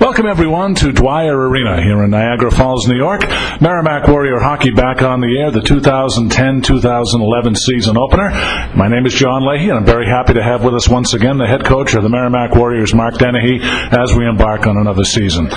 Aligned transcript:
Welcome 0.00 0.26
everyone 0.26 0.76
to 0.76 0.92
Dwyer 0.92 1.36
Arena 1.36 1.82
here 1.82 2.04
in 2.04 2.10
Niagara 2.10 2.52
Falls, 2.52 2.86
New 2.86 2.96
York. 2.96 3.22
Merrimack 3.60 4.06
Warrior 4.06 4.38
Hockey 4.38 4.70
back 4.70 5.02
on 5.02 5.20
the 5.20 5.36
air, 5.36 5.50
the 5.50 5.58
2010-2011 5.58 7.56
season 7.56 7.98
opener. 7.98 8.30
My 8.78 8.86
name 8.86 9.06
is 9.06 9.14
John 9.14 9.44
Leahy, 9.44 9.70
and 9.70 9.78
I'm 9.78 9.84
very 9.84 10.06
happy 10.06 10.34
to 10.34 10.42
have 10.42 10.62
with 10.62 10.74
us 10.74 10.88
once 10.88 11.14
again 11.14 11.36
the 11.36 11.48
head 11.48 11.64
coach 11.64 11.94
of 11.94 12.04
the 12.04 12.08
Merrimack 12.08 12.54
Warriors, 12.54 12.94
Mark 12.94 13.18
Dennehy, 13.18 13.58
as 13.60 14.14
we 14.14 14.24
embark 14.24 14.68
on 14.68 14.76
another 14.76 15.02
season. 15.02 15.48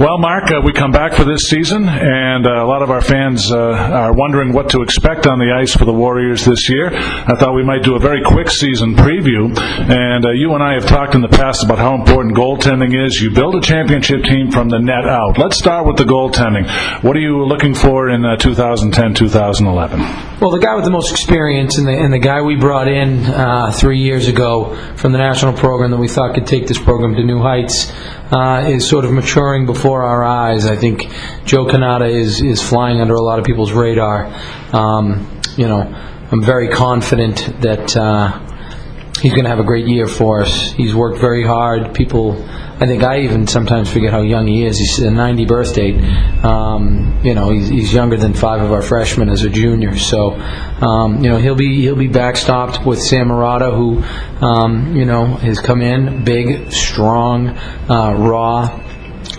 Well, 0.00 0.18
Mark, 0.18 0.50
uh, 0.50 0.60
we 0.64 0.72
come 0.72 0.90
back 0.90 1.14
for 1.14 1.22
this 1.22 1.46
season, 1.46 1.88
and 1.88 2.48
uh, 2.48 2.64
a 2.64 2.66
lot 2.66 2.82
of 2.82 2.90
our 2.90 3.00
fans 3.00 3.52
uh, 3.52 3.58
are 3.58 4.12
wondering 4.12 4.52
what 4.52 4.70
to 4.70 4.82
expect 4.82 5.28
on 5.28 5.38
the 5.38 5.54
ice 5.54 5.72
for 5.72 5.84
the 5.84 5.92
Warriors 5.94 6.44
this 6.44 6.68
year. 6.68 6.90
I 6.92 7.36
thought 7.38 7.54
we 7.54 7.62
might 7.62 7.84
do 7.84 7.94
a 7.94 8.00
very 8.00 8.24
quick 8.24 8.50
season 8.50 8.96
preview, 8.96 9.56
and 9.56 10.26
uh, 10.26 10.32
you 10.32 10.52
and 10.54 10.64
I 10.64 10.74
have 10.74 10.86
talked 10.86 11.14
in 11.14 11.20
the 11.20 11.28
past 11.28 11.62
about 11.62 11.78
how 11.78 11.94
important 11.94 12.34
goaltending 12.36 12.90
is. 13.06 13.20
You 13.22 13.30
build 13.30 13.54
a 13.54 13.60
championship 13.60 13.83
team 13.88 14.50
from 14.50 14.68
the 14.68 14.78
net 14.78 15.06
out. 15.06 15.38
Let's 15.38 15.58
start 15.58 15.86
with 15.86 15.96
the 15.96 16.04
goaltending. 16.04 16.68
What 17.02 17.16
are 17.16 17.20
you 17.20 17.44
looking 17.44 17.74
for 17.74 18.08
in 18.08 18.24
uh, 18.24 18.36
2010-2011? 18.36 20.40
Well, 20.40 20.50
the 20.50 20.58
guy 20.58 20.74
with 20.74 20.84
the 20.84 20.90
most 20.90 21.10
experience 21.10 21.78
and 21.78 21.86
the, 21.86 21.92
and 21.92 22.12
the 22.12 22.18
guy 22.18 22.42
we 22.42 22.56
brought 22.56 22.88
in 22.88 23.24
uh, 23.24 23.72
three 23.72 24.00
years 24.00 24.28
ago 24.28 24.74
from 24.96 25.12
the 25.12 25.18
national 25.18 25.52
program 25.52 25.90
that 25.90 25.98
we 25.98 26.08
thought 26.08 26.34
could 26.34 26.46
take 26.46 26.66
this 26.66 26.78
program 26.78 27.14
to 27.14 27.24
new 27.24 27.40
heights 27.40 27.92
uh, 28.32 28.64
is 28.68 28.88
sort 28.88 29.04
of 29.04 29.12
maturing 29.12 29.66
before 29.66 30.02
our 30.02 30.24
eyes. 30.24 30.66
I 30.66 30.76
think 30.76 31.02
Joe 31.44 31.66
Cannata 31.66 32.12
is, 32.12 32.40
is 32.40 32.62
flying 32.62 33.00
under 33.00 33.14
a 33.14 33.22
lot 33.22 33.38
of 33.38 33.44
people's 33.44 33.72
radar. 33.72 34.26
Um, 34.72 35.40
you 35.56 35.68
know, 35.68 35.82
I'm 36.30 36.42
very 36.42 36.68
confident 36.68 37.60
that 37.60 37.96
uh, 37.96 38.40
he's 39.24 39.32
going 39.32 39.44
to 39.44 39.48
have 39.48 39.58
a 39.58 39.64
great 39.64 39.86
year 39.86 40.06
for 40.06 40.42
us. 40.42 40.72
He's 40.72 40.94
worked 40.94 41.18
very 41.18 41.46
hard. 41.46 41.94
People, 41.94 42.32
I 42.44 42.86
think 42.86 43.02
I 43.02 43.20
even 43.20 43.46
sometimes 43.46 43.90
forget 43.90 44.12
how 44.12 44.20
young 44.20 44.46
he 44.46 44.66
is. 44.66 44.78
He's 44.78 44.98
a 44.98 45.10
90 45.10 45.46
birth 45.46 45.74
date. 45.74 45.96
Um, 46.44 47.22
you 47.24 47.32
know, 47.32 47.48
he's, 47.48 47.68
he's 47.68 47.94
younger 47.94 48.18
than 48.18 48.34
five 48.34 48.60
of 48.60 48.70
our 48.70 48.82
freshmen 48.82 49.30
as 49.30 49.42
a 49.42 49.48
junior. 49.48 49.96
So, 49.96 50.32
um, 50.32 51.24
you 51.24 51.30
know, 51.30 51.38
he'll 51.38 51.54
be 51.54 51.80
he'll 51.80 51.96
be 51.96 52.08
backstopped 52.08 52.84
with 52.84 53.00
Sam 53.00 53.28
Marotta, 53.28 53.74
who, 53.74 54.02
um, 54.46 54.94
you 54.94 55.06
know, 55.06 55.24
has 55.36 55.58
come 55.58 55.80
in 55.80 56.22
big, 56.22 56.70
strong, 56.70 57.48
uh, 57.48 58.14
raw, 58.18 58.78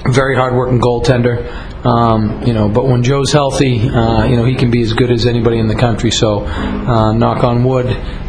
very 0.10 0.36
hard-working 0.36 0.82
goaltender. 0.82 1.46
Um, 1.86 2.42
you 2.42 2.54
know, 2.54 2.70
but 2.70 2.88
when 2.88 3.04
Joe's 3.04 3.32
healthy, 3.32 3.88
uh, 3.88 4.26
you 4.26 4.36
know, 4.36 4.46
he 4.46 4.56
can 4.56 4.72
be 4.72 4.82
as 4.82 4.94
good 4.94 5.12
as 5.12 5.28
anybody 5.28 5.60
in 5.60 5.68
the 5.68 5.76
country. 5.76 6.10
So, 6.10 6.40
uh, 6.40 7.14
knock 7.14 7.44
on 7.44 7.64
wood. 7.64 7.86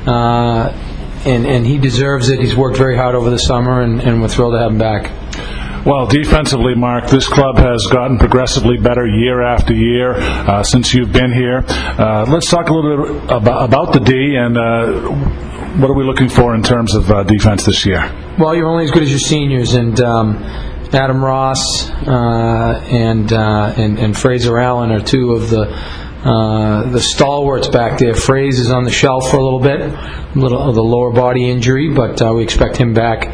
Uh, 0.07 0.75
and, 1.27 1.47
and 1.47 1.67
he 1.67 1.79
deserves 1.79 2.29
it. 2.29 2.41
He's 2.41 2.57
worked 2.57 2.77
very 2.77 2.97
hard 2.97 3.15
over 3.15 3.31
the 3.31 3.39
summer, 3.39 3.83
and, 3.83 4.01
and 4.01 4.21
we're 4.21 4.29
thrilled 4.29 4.55
to 4.55 4.59
have 4.59 4.71
him 4.71 4.79
back. 4.79 5.13
Well, 5.87 6.07
defensively, 6.07 6.75
Mark, 6.75 7.09
this 7.09 7.29
club 7.29 7.59
has 7.59 7.87
gotten 7.93 8.19
progressively 8.19 8.77
better 8.77 9.07
year 9.07 9.43
after 9.43 9.73
year 9.73 10.15
uh, 10.15 10.65
since 10.65 10.93
you've 10.93 11.13
been 11.13 11.33
here. 11.33 11.63
Uh, 11.69 12.27
let's 12.29 12.51
talk 12.51 12.69
a 12.69 12.75
little 12.75 13.15
bit 13.15 13.25
about, 13.31 13.69
about 13.69 13.93
the 13.93 14.01
D 14.01 14.35
and 14.37 14.59
uh, 14.59 15.47
what 15.79 15.89
are 15.89 15.95
we 15.95 16.03
looking 16.03 16.29
for 16.29 16.57
in 16.57 16.63
terms 16.63 16.95
of 16.97 17.09
uh, 17.11 17.23
defense 17.23 17.67
this 17.67 17.87
year? 17.87 18.01
Well, 18.37 18.57
you're 18.57 18.67
only 18.67 18.85
as 18.85 18.91
good 18.91 19.05
as 19.05 19.11
your 19.11 19.21
seniors, 19.21 19.75
and 19.75 20.01
um, 20.01 20.43
Adam 20.93 21.25
Ross 21.25 21.89
uh, 21.89 22.83
and, 22.89 23.33
uh, 23.33 23.75
and 23.77 23.99
and 23.99 24.17
Fraser 24.17 24.59
Allen 24.59 24.91
are 24.91 25.01
two 25.01 25.33
of 25.33 25.51
the 25.51 25.67
uh, 26.27 26.91
the 26.91 27.01
stalwarts 27.01 27.69
back 27.69 27.99
there. 27.99 28.15
Fraser 28.15 28.63
is 28.63 28.71
on 28.71 28.83
the 28.83 28.91
shelf 28.91 29.31
for 29.31 29.37
a 29.37 29.45
little 29.45 29.61
bit, 29.61 29.81
a 29.81 30.33
little 30.35 30.61
of 30.61 30.75
the 30.75 30.83
lower 30.83 31.13
body 31.13 31.49
injury, 31.49 31.89
but 31.89 32.21
uh, 32.21 32.33
we 32.35 32.43
expect 32.43 32.77
him 32.77 32.93
back 32.93 33.33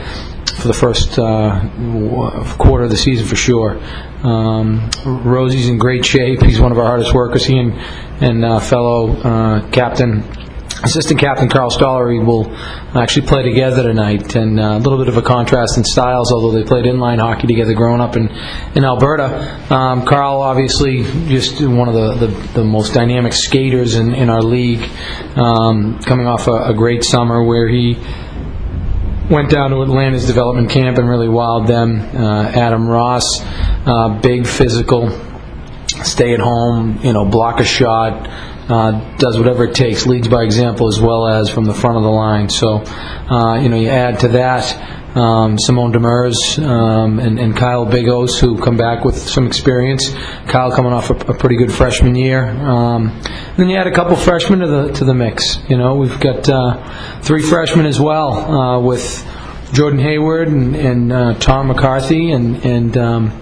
for 0.57 0.69
the 0.69 0.75
first 0.75 1.19
uh, 1.19 1.69
quarter 2.59 2.85
of 2.85 2.91
the 2.91 2.97
season 2.97 3.27
for 3.27 3.37
sure. 3.37 3.81
Um, 4.23 4.91
Rosie's 5.07 5.69
in 5.69 5.79
great 5.79 6.05
shape. 6.05 6.43
He's 6.43 6.61
one 6.61 6.71
of 6.71 6.79
our 6.79 6.85
hardest 6.85 7.15
workers. 7.15 7.47
He 7.47 7.59
and, 7.59 7.73
and 8.21 8.45
uh, 8.45 8.61
fellow 8.61 9.17
uh, 9.17 9.71
captain 9.71 10.23
Assistant 10.85 11.21
Captain 11.21 11.49
Karl 11.49 11.71
Stollery 11.71 12.25
will 12.25 12.53
actually 12.97 13.27
play 13.27 13.43
together 13.43 13.85
tonight, 13.85 14.35
and 14.35 14.59
uh, 14.59 14.63
a 14.63 14.79
little 14.79 14.99
bit 14.99 15.09
of 15.09 15.17
a 15.17 15.23
contrast 15.23 15.77
in 15.77 15.85
styles, 15.85 16.33
although 16.33 16.51
they 16.51 16.65
played 16.65 16.87
inline 16.87 17.21
hockey 17.21 17.47
together 17.47 17.73
growing 17.73 18.01
up 18.01 18.17
in, 18.17 18.29
in 18.75 18.85
Alberta. 18.85 19.73
Um, 19.73 20.05
Karl, 20.05 20.41
obviously, 20.43 21.05
just 21.29 21.63
one 21.63 21.89
of 21.89 21.95
the, 21.95 22.27
the, 22.27 22.27
the 22.55 22.65
most 22.65 22.95
dynamic 22.95 23.33
skaters 23.33 23.95
in, 23.95 24.13
in 24.13 24.29
our 24.29 24.43
league, 24.43 24.83
um, 25.37 26.01
coming 26.01 26.27
off 26.27 26.49
a, 26.49 26.71
a 26.71 26.75
great 26.75 27.05
summer 27.05 27.45
where 27.45 27.69
he 27.69 27.95
went 29.31 29.51
down 29.51 29.71
to 29.71 29.83
Atlanta's 29.83 30.27
development 30.27 30.69
camp 30.69 30.99
and 30.99 31.09
really 31.09 31.29
wowed 31.29 31.69
them. 31.69 32.01
Uh, 32.01 32.49
Adam 32.49 32.89
Ross, 32.89 33.25
uh, 33.87 34.21
big 34.21 34.49
physical, 34.49 35.11
stay 36.03 36.35
at 36.35 36.41
home, 36.41 36.99
you 37.05 37.13
know, 37.13 37.25
block 37.25 37.61
a 37.61 37.65
shot, 37.65 38.29
does 39.19 39.39
whatever 39.39 39.65
it 39.65 39.75
takes, 39.75 40.07
leads 40.07 40.29
by 40.29 40.43
example 40.43 40.89
as 40.89 41.01
well 41.01 41.27
as 41.27 41.51
from 41.51 41.65
the 41.65 41.75
front 41.75 41.97
of 41.97 42.03
the 42.03 42.11
line. 42.11 42.49
So, 42.49 42.79
uh, 42.79 43.61
you 43.61 43.69
know, 43.69 43.77
you 43.77 43.89
add 43.89 44.21
to 44.21 44.29
that 44.29 44.75
um, 45.17 45.59
Simone 45.59 45.93
Demers 45.93 46.59
um, 46.65 47.19
and, 47.19 47.39
and 47.39 47.57
Kyle 47.57 47.87
Bigos, 47.87 48.41
who 48.41 48.59
come 48.59 48.77
back 48.77 49.05
with 49.05 49.17
some 49.17 49.47
experience. 49.47 50.11
Kyle 50.47 50.73
coming 50.73 50.93
off 50.93 51.11
a, 51.11 51.15
a 51.15 51.35
pretty 51.35 51.57
good 51.57 51.73
freshman 51.73 52.15
year. 52.15 52.49
Um, 52.49 53.09
and 53.09 53.57
then 53.57 53.69
you 53.69 53.77
add 53.77 53.87
a 53.87 53.95
couple 53.95 54.17
freshmen 54.17 54.61
to 54.61 54.67
the 54.67 54.93
to 54.93 55.05
the 55.05 55.15
mix. 55.15 55.59
You 55.69 55.77
know, 55.77 55.97
we've 55.97 56.19
got 56.19 56.49
uh, 56.49 57.21
three 57.21 57.43
freshmen 57.43 57.87
as 57.87 58.01
well 58.01 58.33
uh, 58.33 58.81
with 58.81 59.27
Jordan 59.73 59.99
Heywood 59.99 60.49
and, 60.49 60.77
and 60.77 61.13
uh, 61.13 61.35
Tom 61.35 61.69
McCarthy 61.69 62.33
and 62.33 62.65
and 62.65 62.97
um, 62.97 63.42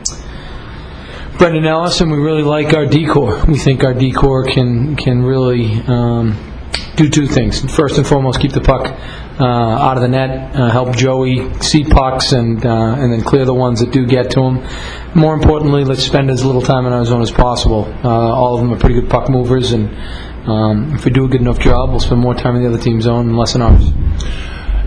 Brendan 1.41 1.65
Ellis, 1.65 2.03
and 2.03 2.13
we 2.13 2.19
really 2.19 2.43
like 2.43 2.75
our 2.75 2.85
decor. 2.85 3.43
We 3.47 3.57
think 3.57 3.83
our 3.83 3.95
decor 3.95 4.45
can 4.45 4.95
can 4.95 5.23
really 5.23 5.73
um, 5.89 6.37
do 6.97 7.09
two 7.09 7.27
things. 7.27 7.65
First 7.75 7.97
and 7.97 8.07
foremost, 8.07 8.41
keep 8.41 8.53
the 8.53 8.61
puck 8.61 8.95
uh, 9.41 9.43
out 9.43 9.97
of 9.97 10.03
the 10.03 10.09
net, 10.09 10.55
uh, 10.55 10.69
help 10.69 10.95
Joey 10.95 11.51
see 11.61 11.85
pucks, 11.85 12.33
and 12.33 12.63
uh, 12.67 12.95
and 12.99 13.11
then 13.11 13.23
clear 13.23 13.47
the 13.47 13.55
ones 13.55 13.81
that 13.81 13.91
do 13.91 14.05
get 14.05 14.33
to 14.33 14.43
him. 14.43 14.69
More 15.15 15.33
importantly, 15.33 15.83
let's 15.83 16.03
spend 16.03 16.31
as 16.31 16.45
little 16.45 16.61
time 16.61 16.85
in 16.85 16.93
our 16.93 17.07
zone 17.07 17.23
as 17.23 17.31
possible. 17.31 17.87
Uh, 18.05 18.09
all 18.11 18.57
of 18.57 18.61
them 18.61 18.75
are 18.75 18.79
pretty 18.79 18.97
good 18.97 19.09
puck 19.09 19.31
movers, 19.31 19.73
and 19.73 19.89
um, 20.47 20.95
if 20.95 21.07
we 21.07 21.11
do 21.11 21.25
a 21.25 21.29
good 21.29 21.41
enough 21.41 21.59
job, 21.59 21.89
we'll 21.89 22.01
spend 22.01 22.21
more 22.21 22.35
time 22.35 22.55
in 22.57 22.63
the 22.63 22.69
other 22.69 22.83
team's 22.83 23.05
zone 23.05 23.31
and 23.31 23.39
less 23.39 23.55
in 23.55 23.63
ours. 23.63 23.91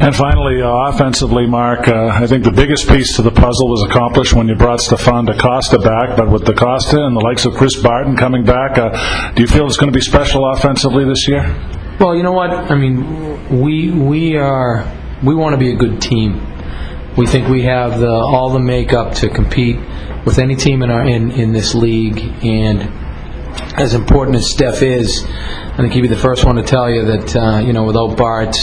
And 0.04 0.14
finally, 0.14 0.62
uh, 0.62 0.68
offensively, 0.68 1.48
Mark, 1.48 1.88
uh, 1.88 2.08
I 2.08 2.28
think 2.28 2.44
the 2.44 2.52
biggest 2.52 2.90
piece 2.90 3.16
to 3.16 3.22
the 3.22 3.32
puzzle 3.32 3.70
was 3.70 3.84
accomplished 3.84 4.34
when 4.34 4.50
you 4.50 4.56
brought 4.56 4.82
Stefan 4.82 5.24
Da 5.24 5.38
Costa 5.38 5.80
back. 5.80 6.18
But 6.18 6.30
with 6.30 6.44
Da 6.44 6.52
Costa 6.52 7.06
and 7.06 7.16
the 7.16 7.22
likes 7.22 7.46
of 7.46 7.54
Chris 7.54 7.82
Barton 7.82 8.18
coming 8.18 8.44
back, 8.44 8.78
uh, 8.78 9.32
do 9.34 9.42
you 9.42 9.48
feel 9.48 9.66
it's 9.66 9.78
going 9.78 9.90
to 9.90 9.96
be 9.98 10.04
special 10.04 10.46
offensively 10.52 11.06
this 11.06 11.26
year? 11.30 11.44
Well, 12.02 12.18
you 12.18 12.22
know 12.22 12.34
what? 12.34 12.50
I 12.50 12.76
mean, 12.76 13.62
we 13.62 13.92
we 13.92 14.36
are 14.36 14.84
we 15.24 15.36
want 15.36 15.54
to 15.54 15.58
be 15.58 15.72
a 15.72 15.76
good 15.78 16.02
team. 16.02 16.34
We 17.16 17.26
think 17.26 17.48
we 17.48 17.62
have 17.62 18.02
the 18.02 18.12
all 18.12 18.50
the 18.50 18.60
makeup 18.60 19.14
to 19.22 19.30
compete 19.30 19.78
with 20.26 20.38
any 20.38 20.58
team 20.58 20.84
in 20.84 20.92
our 20.92 21.06
in, 21.06 21.32
in 21.32 21.54
this 21.54 21.74
league. 21.74 22.20
And 22.44 22.92
as 23.80 23.94
important 23.94 24.36
as 24.36 24.52
Steph 24.52 24.82
is, 24.82 25.24
I 25.26 25.78
think 25.78 25.94
he'd 25.94 26.02
be 26.02 26.10
the 26.10 26.18
first 26.18 26.44
one 26.44 26.58
to 26.58 26.64
tell 26.64 26.90
you 26.90 27.06
that 27.06 27.36
uh, 27.38 27.60
you 27.60 27.72
know 27.72 27.86
without 27.86 28.18
Bart 28.18 28.58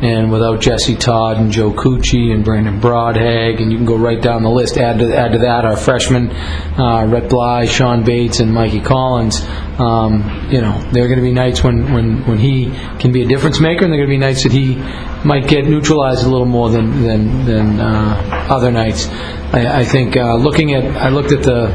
and 0.00 0.30
without 0.30 0.60
Jesse 0.60 0.94
Todd 0.94 1.38
and 1.38 1.50
Joe 1.50 1.72
Cucci 1.72 2.32
and 2.32 2.44
Brandon 2.44 2.80
Brodhag, 2.80 3.60
and 3.60 3.72
you 3.72 3.78
can 3.78 3.86
go 3.86 3.96
right 3.96 4.20
down 4.20 4.42
the 4.42 4.50
list. 4.50 4.78
Add 4.78 4.98
to, 5.00 5.16
add 5.16 5.32
to 5.32 5.38
that 5.38 5.64
our 5.64 5.76
freshmen, 5.76 6.30
uh, 6.30 7.06
Rhett 7.06 7.28
Bly, 7.28 7.66
Sean 7.66 8.04
Bates, 8.04 8.38
and 8.38 8.52
Mikey 8.52 8.80
Collins. 8.80 9.44
Um, 9.78 10.48
you 10.50 10.60
know, 10.60 10.78
there 10.92 11.04
are 11.04 11.08
going 11.08 11.18
to 11.18 11.24
be 11.24 11.32
nights 11.32 11.64
when, 11.64 11.92
when, 11.92 12.24
when 12.26 12.38
he 12.38 12.66
can 13.00 13.10
be 13.10 13.22
a 13.22 13.26
difference 13.26 13.60
maker, 13.60 13.84
and 13.84 13.92
there 13.92 14.00
are 14.00 14.06
going 14.06 14.10
to 14.10 14.14
be 14.14 14.24
nights 14.24 14.44
that 14.44 14.52
he 14.52 14.76
might 15.26 15.48
get 15.48 15.64
neutralized 15.64 16.24
a 16.24 16.28
little 16.28 16.46
more 16.46 16.70
than 16.70 17.02
than, 17.02 17.44
than 17.44 17.80
uh, 17.80 18.46
other 18.48 18.70
nights. 18.70 19.08
I, 19.52 19.80
I 19.80 19.84
think 19.84 20.16
uh, 20.16 20.36
looking 20.36 20.74
at, 20.74 20.84
I 20.96 21.08
looked 21.08 21.32
at 21.32 21.42
the 21.42 21.68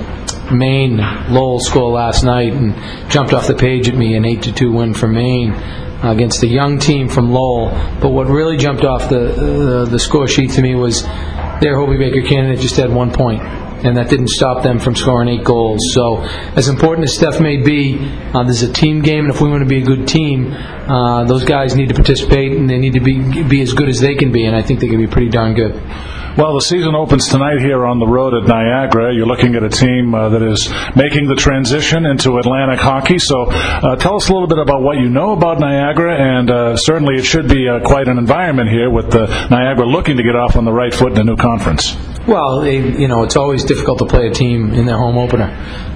Maine 0.54 0.98
Lowell 1.30 1.60
score 1.60 1.92
last 1.92 2.24
night 2.24 2.54
and 2.54 2.76
jumped 3.12 3.34
off 3.34 3.48
the 3.48 3.56
page 3.56 3.90
at 3.90 3.96
me 3.96 4.16
an 4.16 4.26
eight 4.26 4.44
to 4.44 4.54
two 4.54 4.72
win 4.72 4.94
for 4.94 5.08
Maine 5.08 5.54
against 6.04 6.42
the 6.42 6.48
young 6.48 6.80
team 6.80 7.08
from 7.08 7.32
Lowell. 7.32 7.70
But 8.02 8.10
what 8.10 8.28
really 8.28 8.58
jumped 8.58 8.84
off 8.84 9.10
the 9.10 9.20
the, 9.20 9.88
the 9.90 10.00
score 10.00 10.28
sheet 10.28 10.52
to 10.52 10.62
me 10.62 10.76
was 10.76 11.04
their 11.62 11.78
Hobey 11.78 11.98
Baker 11.98 12.22
candidate 12.28 12.60
just 12.60 12.76
had 12.76 12.92
one 12.92 13.12
point, 13.12 13.42
and 13.84 13.98
that 13.98 14.10
didn't 14.10 14.30
stop 14.30 14.64
them 14.64 14.80
from 14.80 14.96
scoring 14.96 15.28
eight 15.28 15.44
goals. 15.44 15.80
So, 15.94 16.22
as 16.56 16.68
important 16.68 17.06
as 17.06 17.16
Steph 17.16 17.40
may 17.40 17.58
be, 17.58 17.98
uh, 18.34 18.44
this 18.44 18.62
is 18.62 18.70
a 18.70 18.74
team 18.74 19.02
game, 19.02 19.26
and 19.26 19.34
if 19.34 19.42
we 19.42 19.50
want 19.50 19.64
to 19.64 19.70
be 19.70 19.82
a 19.82 19.86
good 19.86 20.08
team, 20.08 20.54
uh, 20.54 21.26
those 21.26 21.46
guys 21.46 21.76
need 21.76 21.90
to 21.90 21.94
participate, 21.96 22.54
and 22.54 22.70
they 22.70 22.78
need 22.78 22.94
to 22.94 23.00
be 23.00 23.44
be 23.44 23.62
as 23.62 23.74
good 23.74 23.90
as 23.90 24.00
they 24.00 24.16
can 24.16 24.32
be, 24.32 24.46
and 24.46 24.56
I 24.56 24.62
think 24.62 24.80
they 24.80 24.88
can 24.88 24.98
be 25.00 25.08
pretty 25.08 25.30
darn 25.30 25.54
good. 25.54 25.74
Well, 26.36 26.56
the 26.56 26.62
season 26.62 26.96
opens 26.96 27.28
tonight 27.28 27.60
here 27.60 27.86
on 27.86 28.00
the 28.00 28.08
road 28.08 28.34
at 28.34 28.48
Niagara. 28.48 29.14
You're 29.14 29.28
looking 29.28 29.54
at 29.54 29.62
a 29.62 29.70
team 29.70 30.16
uh, 30.16 30.30
that 30.30 30.42
is 30.42 30.68
making 30.96 31.28
the 31.28 31.36
transition 31.36 32.08
into 32.08 32.40
Atlantic 32.40 32.80
hockey. 32.80 33.20
So, 33.20 33.52
uh, 33.52 33.96
tell 33.98 34.16
us 34.16 34.30
a 34.30 34.34
little 34.34 34.48
bit 34.48 34.58
about 34.58 34.82
what 34.82 34.98
you 34.98 35.10
know 35.10 35.34
about 35.34 35.60
Niagara, 35.60 36.18
and 36.18 36.50
uh, 36.50 36.76
certainly 36.76 37.18
it 37.18 37.24
should 37.24 37.48
be 37.48 37.70
uh, 37.70 37.82
quite 37.86 38.08
an 38.08 38.18
environment 38.18 38.70
here 38.70 38.90
with 38.90 39.14
Niagara 39.14 39.86
looking 39.86 40.18
to 40.18 40.24
get 40.24 40.36
off 40.36 40.56
on 40.56 40.66
the 40.66 40.74
right 40.74 40.94
foot 40.94 41.12
in 41.12 41.20
a 41.20 41.24
new 41.24 41.38
conference. 41.38 41.96
Well, 42.26 42.62
they, 42.62 42.78
you 42.78 43.10
know, 43.10 43.24
it's 43.24 43.36
always 43.36 43.66
difficult 43.66 44.00
to 44.00 44.06
play 44.06 44.28
a 44.28 44.32
team 44.32 44.72
in 44.74 44.86
their 44.86 44.98
home 44.98 45.18
opener, 45.18 45.52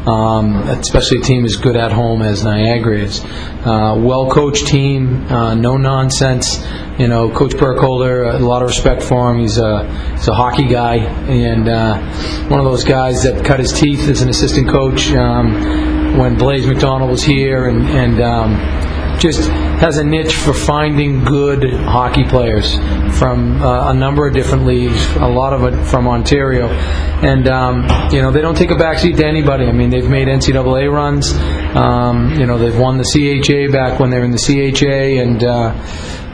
um, 0.05 0.57
especially 0.67 1.19
a 1.19 1.21
team 1.21 1.45
as 1.45 1.55
good 1.55 1.77
at 1.77 1.93
home 1.93 2.21
as 2.21 2.43
Niagara 2.43 2.99
is. 2.99 3.23
Uh, 3.23 3.95
well-coached 3.97 4.67
team, 4.67 5.25
uh, 5.31 5.55
no 5.55 5.77
nonsense. 5.77 6.67
You 6.99 7.07
know, 7.07 7.29
Coach 7.29 7.57
Burkholder, 7.57 8.23
a 8.23 8.39
lot 8.39 8.61
of 8.61 8.67
respect 8.67 9.03
for 9.03 9.31
him. 9.31 9.39
He's 9.39 9.57
a 9.57 9.87
he's 10.11 10.27
a 10.27 10.33
hockey 10.33 10.67
guy 10.67 10.95
and 10.97 11.69
uh, 11.69 12.47
one 12.49 12.59
of 12.59 12.65
those 12.65 12.83
guys 12.83 13.23
that 13.23 13.45
cut 13.45 13.59
his 13.59 13.71
teeth 13.71 14.09
as 14.09 14.21
an 14.21 14.29
assistant 14.29 14.67
coach 14.67 15.11
um, 15.11 16.17
when 16.17 16.37
Blaise 16.37 16.67
MacDonald 16.67 17.09
was 17.09 17.23
here, 17.23 17.67
and 17.67 17.87
and 17.87 18.19
um, 18.19 18.86
just 19.19 19.49
has 19.49 19.97
a 19.97 20.03
niche 20.03 20.33
for 20.35 20.53
finding 20.53 21.23
good 21.23 21.73
hockey 21.73 22.23
players 22.23 22.75
from 23.17 23.61
uh, 23.61 23.91
a 23.91 23.93
number 23.93 24.27
of 24.27 24.33
different 24.33 24.65
leagues, 24.65 25.15
a 25.15 25.27
lot 25.27 25.53
of 25.53 25.63
it 25.63 25.85
from 25.85 26.07
Ontario. 26.07 26.67
And, 26.67 27.47
um, 27.47 27.87
you 28.11 28.21
know, 28.21 28.31
they 28.31 28.41
don't 28.41 28.55
take 28.55 28.71
a 28.71 28.75
backseat 28.75 29.17
to 29.17 29.25
anybody. 29.25 29.65
I 29.65 29.71
mean, 29.71 29.89
they've 29.89 30.09
made 30.09 30.27
NCAA 30.27 30.91
runs. 30.91 31.33
Um, 31.75 32.39
you 32.39 32.45
know, 32.45 32.57
they've 32.57 32.77
won 32.77 32.97
the 32.97 33.03
CHA 33.03 33.71
back 33.71 33.99
when 33.99 34.09
they 34.09 34.19
were 34.19 34.25
in 34.25 34.31
the 34.31 34.37
CHA, 34.37 35.21
and, 35.21 35.43
uh, 35.43 35.73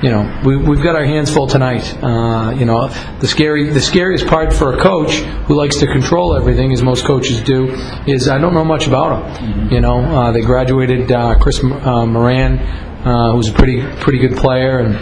you 0.03 0.09
know, 0.09 0.41
we, 0.43 0.57
we've 0.57 0.83
got 0.83 0.97
our 0.97 1.05
hands 1.05 1.33
full 1.33 1.47
tonight. 1.47 1.97
Uh, 2.03 2.51
you 2.51 2.65
know, 2.65 2.89
the 3.19 3.27
scary, 3.27 3.69
the 3.69 3.79
scariest 3.79 4.27
part 4.27 4.51
for 4.51 4.73
a 4.73 4.81
coach 4.81 5.13
who 5.47 5.55
likes 5.55 5.77
to 5.77 5.87
control 5.87 6.35
everything, 6.35 6.73
as 6.73 6.83
most 6.83 7.05
coaches 7.05 7.41
do, 7.41 7.69
is 8.05 8.27
I 8.27 8.37
don't 8.37 8.53
know 8.53 8.65
much 8.65 8.85
about 8.85 9.37
them. 9.37 9.71
You 9.71 9.79
know, 9.79 9.99
uh, 9.99 10.31
they 10.33 10.41
graduated 10.41 11.09
uh, 11.09 11.35
Chris 11.39 11.63
uh, 11.63 12.05
Moran, 12.05 12.59
uh, 12.59 13.31
who's 13.31 13.47
a 13.47 13.53
pretty 13.53 13.81
pretty 14.01 14.19
good 14.19 14.35
player, 14.35 14.79
and 14.79 14.95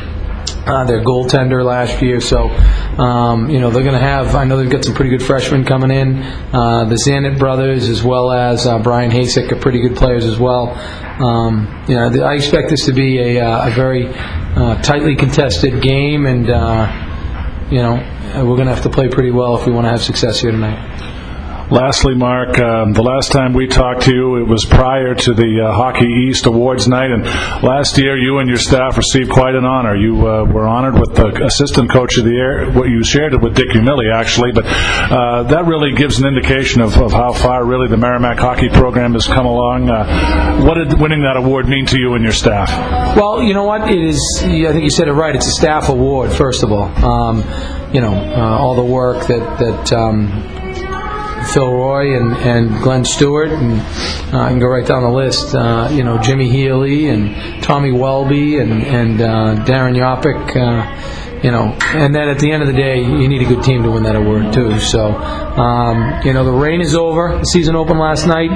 uh, 0.66 0.86
their 0.86 1.04
goaltender 1.04 1.63
last 1.63 2.02
year. 2.02 2.22
So, 2.22 2.50
um, 2.50 3.50
you 3.50 3.60
know, 3.60 3.72
they're 3.72 3.84
going 3.84 4.00
to 4.00 4.00
have. 4.00 4.36
I 4.36 4.44
know 4.44 4.58
they've 4.58 4.69
got 4.69 4.86
some 4.86 4.94
pretty 4.94 5.12
good 5.12 5.24
freshmen 5.24 5.66
coming 5.66 5.92
in. 5.92 6.22
Uh, 6.22 6.86
the 6.86 6.96
Zanit 6.96 7.38
brothers, 7.38 7.90
as 7.90 8.04
well 8.04 8.31
as 8.31 8.68
uh, 8.68 8.80
Brian 8.80 9.12
Hasek, 9.12 9.52
are 9.52 9.60
pretty 9.60 9.81
good 9.81 9.96
players 9.96 10.25
as 10.25 10.38
well. 10.38 10.69
Um, 11.22 11.84
you 11.88 11.96
know, 11.96 12.25
I 12.25 12.36
expect 12.36 12.69
this 12.69 12.86
to 12.86 12.94
be 12.94 13.19
a, 13.19 13.46
uh, 13.46 13.69
a 13.69 13.72
very 13.72 14.08
uh, 14.08 14.81
tightly 14.81 15.16
contested 15.16 15.81
game, 15.81 16.25
and 16.25 16.50
uh, 16.50 17.68
you 17.72 17.81
know, 17.81 17.96
we're 18.46 18.56
going 18.56 18.68
to 18.68 18.74
have 18.74 18.84
to 18.84 18.90
play 18.90 19.08
pretty 19.08 19.31
well 19.31 19.58
if 19.58 19.66
we 19.66 19.74
want 19.74 19.86
to 19.86 19.92
have 19.92 20.02
success 20.02 20.40
here 20.42 20.52
tonight. 20.52 21.11
Lastly, 21.71 22.15
Mark, 22.15 22.59
um, 22.59 22.91
the 22.91 23.01
last 23.01 23.31
time 23.31 23.53
we 23.53 23.65
talked 23.65 24.01
to 24.01 24.13
you, 24.13 24.35
it 24.35 24.45
was 24.45 24.65
prior 24.65 25.15
to 25.15 25.33
the 25.33 25.63
uh, 25.63 25.71
Hockey 25.71 26.27
East 26.27 26.45
Awards 26.45 26.85
night, 26.85 27.12
and 27.12 27.23
last 27.63 27.97
year 27.97 28.18
you 28.18 28.39
and 28.39 28.50
your 28.50 28.57
staff 28.57 28.97
received 28.97 29.31
quite 29.31 29.56
an 29.56 29.63
honor. 29.63 29.95
You 29.95 30.27
uh, 30.27 30.44
were 30.44 30.68
honored 30.68 31.00
with 31.00 31.15
the 31.15 31.45
Assistant 31.45 31.89
Coach 31.89 32.18
of 32.18 32.25
the 32.25 32.31
Year. 32.31 32.69
What 32.73 32.89
you 32.89 33.06
shared 33.06 33.33
it 33.33 33.41
with 33.41 33.56
Dick 33.56 33.69
Umile, 33.69 34.13
actually, 34.13 34.51
but 34.51 34.65
uh, 34.65 35.44
that 35.44 35.65
really 35.65 35.94
gives 35.95 36.19
an 36.19 36.27
indication 36.27 36.81
of, 36.81 36.97
of 36.97 37.13
how 37.13 37.31
far 37.31 37.63
really 37.63 37.88
the 37.88 37.95
Merrimack 37.95 38.38
hockey 38.38 38.67
program 38.67 39.13
has 39.13 39.25
come 39.25 39.45
along. 39.45 39.89
Uh, 39.89 40.65
what 40.65 40.74
did 40.74 41.00
winning 41.00 41.21
that 41.21 41.38
award 41.38 41.69
mean 41.69 41.85
to 41.85 41.97
you 41.97 42.15
and 42.15 42.24
your 42.25 42.33
staff? 42.33 42.67
Well, 43.15 43.41
you 43.41 43.53
know 43.53 43.63
what? 43.63 43.89
It 43.89 44.03
is. 44.03 44.19
I 44.44 44.74
think 44.74 44.83
you 44.83 44.89
said 44.89 45.07
it 45.07 45.13
right. 45.13 45.33
It's 45.33 45.47
a 45.47 45.51
staff 45.51 45.88
award, 45.88 46.33
first 46.33 46.63
of 46.63 46.74
all. 46.74 46.89
Um, 47.01 47.38
you 47.94 48.01
know, 48.01 48.13
uh, 48.13 48.59
all 48.59 48.75
the 48.75 48.83
work 48.83 49.27
that 49.27 49.59
that 49.59 49.94
um, 49.94 50.61
Phil 51.45 51.71
Roy 51.71 52.17
and, 52.17 52.33
and 52.38 52.83
Glenn 52.83 53.05
Stewart, 53.05 53.49
and 53.49 53.79
uh, 54.33 54.39
I 54.39 54.49
can 54.49 54.59
go 54.59 54.67
right 54.67 54.85
down 54.85 55.03
the 55.03 55.09
list. 55.09 55.53
Uh, 55.55 55.89
you 55.91 56.03
know, 56.03 56.17
Jimmy 56.17 56.49
Healy 56.49 57.07
and 57.07 57.63
Tommy 57.63 57.91
Welby 57.91 58.59
and 58.59 58.83
and 58.83 59.21
uh, 59.21 59.65
Darren 59.65 59.95
Yopyk. 59.95 60.55
Uh, 60.55 61.17
you 61.43 61.49
know, 61.49 61.75
and 61.81 62.13
then 62.13 62.29
at 62.29 62.38
the 62.38 62.51
end 62.51 62.61
of 62.61 62.67
the 62.67 62.73
day, 62.73 62.99
you 62.99 63.27
need 63.27 63.41
a 63.41 63.45
good 63.45 63.63
team 63.63 63.81
to 63.83 63.89
win 63.89 64.03
that 64.03 64.15
award 64.15 64.53
too. 64.53 64.79
So, 64.79 65.15
um, 65.15 66.21
you 66.23 66.33
know, 66.33 66.45
the 66.45 66.51
rain 66.51 66.81
is 66.81 66.95
over. 66.95 67.35
The 67.39 67.45
season 67.45 67.75
opened 67.75 67.99
last 67.99 68.27
night. 68.27 68.51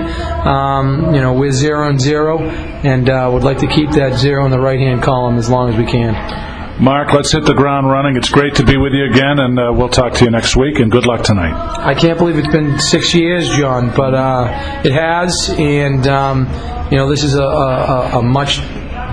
Um, 0.45 1.13
you 1.13 1.19
know, 1.19 1.33
we're 1.33 1.51
zero 1.51 1.89
and 1.89 1.99
zero, 1.99 2.39
and 2.39 3.09
uh, 3.09 3.29
would 3.33 3.43
like 3.43 3.57
to 3.59 3.67
keep 3.67 3.89
that 3.91 4.19
zero 4.19 4.45
in 4.45 4.51
the 4.51 4.59
right 4.59 4.79
hand 4.79 5.01
column 5.01 5.37
as 5.37 5.49
long 5.49 5.69
as 5.69 5.77
we 5.77 5.85
can. 5.85 6.55
Mark, 6.80 7.13
let's 7.13 7.31
hit 7.31 7.45
the 7.45 7.54
ground 7.54 7.89
running. 7.89 8.18
It's 8.18 8.30
great 8.30 8.56
to 8.56 8.66
be 8.66 8.75
with 8.75 8.92
you 8.92 9.06
again, 9.06 9.39
and 9.39 9.57
uh, 9.57 9.72
we'll 9.74 9.88
talk 9.88 10.12
to 10.16 10.25
you 10.25 10.31
next 10.31 10.57
week. 10.57 10.80
And 10.80 10.92
good 10.92 11.06
luck 11.06 11.24
tonight. 11.24 11.54
I 11.54 11.94
can't 11.94 12.18
believe 12.18 12.38
it's 12.38 12.51
been 12.51 12.77
six 12.80 13.16
years, 13.16 13.48
John, 13.57 13.94
but 13.95 14.13
uh, 14.13 14.81
it 14.83 14.92
has, 14.92 15.56
and 15.57 16.06
um, 16.06 16.45
you 16.92 16.98
know, 16.98 17.10
this 17.10 17.24
is 17.24 17.36
a, 17.36 17.44
a, 17.44 18.19
a 18.19 18.22
much 18.22 18.60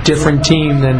different 0.05 0.44
team 0.44 0.81
than 0.81 0.97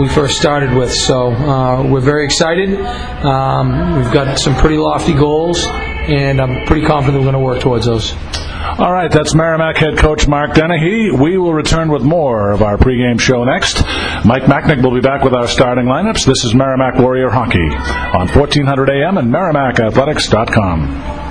we 0.00 0.08
first 0.08 0.36
started 0.36 0.74
with. 0.74 0.92
So 0.92 1.30
uh, 1.30 1.86
we're 1.88 2.00
very 2.00 2.24
excited. 2.24 2.80
Um, 3.24 3.96
we've 3.96 4.12
got 4.12 4.36
some 4.36 4.56
pretty 4.56 4.78
lofty 4.78 5.14
goals, 5.14 5.64
and 6.08 6.40
I'm 6.40 6.66
pretty 6.66 6.86
confident 6.86 7.18
we're 7.18 7.30
going 7.30 7.34
to 7.34 7.40
work 7.40 7.60
towards 7.60 7.86
those. 7.86 8.14
All 8.78 8.92
right, 8.92 9.10
that's 9.10 9.34
Merrimack 9.34 9.76
head 9.78 9.98
coach 9.98 10.28
Mark 10.28 10.54
Dennehy. 10.54 11.10
We 11.10 11.38
will 11.38 11.52
return 11.54 11.90
with 11.90 12.02
more 12.02 12.50
of 12.50 12.62
our 12.62 12.76
pregame 12.76 13.20
show 13.20 13.44
next. 13.44 13.82
Mike 14.24 14.44
Macknick 14.44 14.82
will 14.82 14.94
be 14.94 15.00
back 15.00 15.22
with 15.24 15.34
our 15.34 15.48
starting 15.48 15.86
lineups. 15.86 16.24
This 16.26 16.44
is 16.44 16.54
Merrimack 16.54 16.96
Warrior 16.96 17.30
Hockey 17.30 17.58
on 17.58 18.28
1400 18.28 18.90
AM 18.90 19.18
and 19.18 19.32
MerrimackAthletics.com. 19.32 21.29